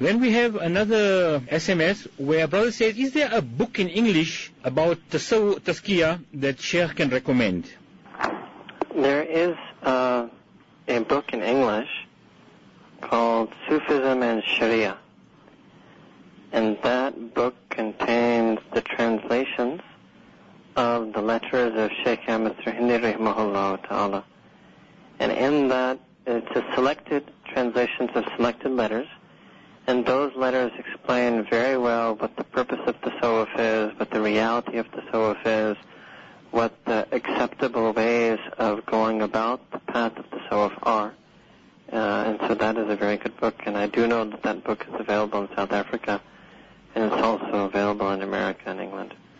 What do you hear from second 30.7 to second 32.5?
explain very well what the